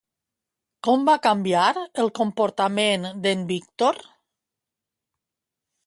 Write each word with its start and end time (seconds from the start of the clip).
Com 0.87 1.03
va 1.09 1.15
canviar 1.27 1.67
el 2.05 2.11
comportament 2.21 3.07
d'en 3.27 3.47
Víctor? 3.53 4.05